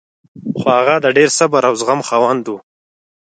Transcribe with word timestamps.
خو 0.59 0.67
هغه 0.77 0.95
د 1.01 1.05
ډېر 1.17 1.29
صبر 1.39 1.61
او 1.69 1.73
زغم 1.81 1.99
خاوند 2.09 2.43
و 2.47 2.53